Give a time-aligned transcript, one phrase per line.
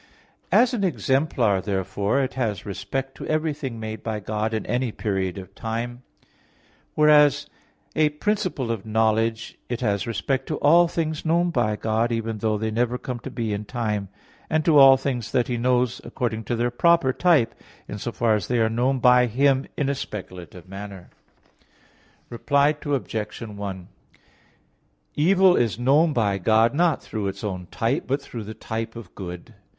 [0.51, 5.37] As an exemplar, therefore, it has respect to everything made by God in any period
[5.37, 6.01] of time;
[6.95, 7.47] whereas as
[7.95, 12.57] a principle of knowledge it has respect to all things known by God, even though
[12.57, 14.09] they never come to be in time;
[14.49, 17.53] and to all things that He knows according to their proper type,
[17.87, 21.11] in so far as they are known by Him in a speculative manner.
[22.31, 23.39] Reply Obj.
[23.41, 23.87] 1:
[25.13, 29.13] Evil is known by God not through its own type, but through the type of
[29.13, 29.53] good.